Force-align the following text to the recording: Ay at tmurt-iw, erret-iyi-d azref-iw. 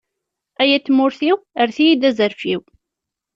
Ay 0.61 0.71
at 0.77 0.83
tmurt-iw, 0.85 1.37
erret-iyi-d 1.61 2.07
azref-iw. 2.09 2.61